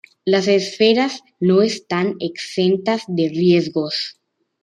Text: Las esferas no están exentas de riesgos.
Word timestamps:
Las 0.25 0.47
esferas 0.47 1.21
no 1.39 1.61
están 1.61 2.15
exentas 2.19 3.03
de 3.07 3.29
riesgos. 3.29 4.19